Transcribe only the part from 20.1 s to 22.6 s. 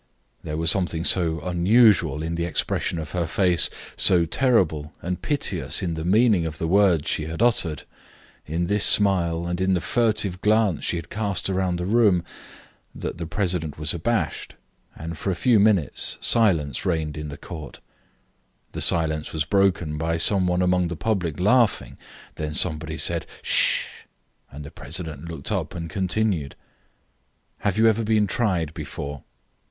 some one among the public laughing, then